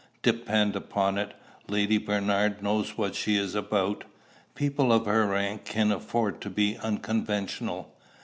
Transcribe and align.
"Depend 0.23 0.75
upon 0.75 1.19
it, 1.19 1.35
Lady 1.67 1.99
Bernard 1.99 2.63
knows 2.63 2.97
what 2.97 3.13
she 3.13 3.35
is 3.37 3.53
about. 3.53 4.03
People 4.55 4.91
of 4.91 5.05
her 5.05 5.27
rank 5.27 5.63
can 5.63 5.91
afford 5.91 6.41
to 6.41 6.49
be 6.49 6.75
unconventional." 6.79 7.95